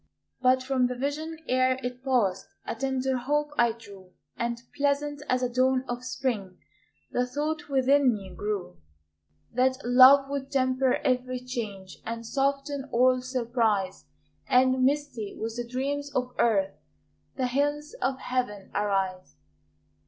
[0.41, 5.43] But from the vision ere it passed A tender hope I drew, And, pleasant as
[5.43, 6.57] a dawn of spring,
[7.11, 8.77] The thought within me grew,
[9.53, 14.05] That love would temper every change, And soften all surprise,
[14.47, 16.73] And, misty with the dreams of earth,
[17.35, 19.35] The hills of Heaven arise.